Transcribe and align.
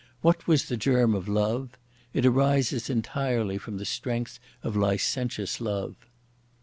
What 0.21 0.47
was 0.47 0.65
the 0.65 0.77
germ 0.77 1.13
of 1.13 1.27
love? 1.27 1.77
It 2.11 2.25
arises 2.25 2.89
entirely 2.89 3.59
from 3.59 3.77
the 3.77 3.85
strength 3.85 4.39
of 4.63 4.75
licentious 4.75 5.61
love. 5.61 5.93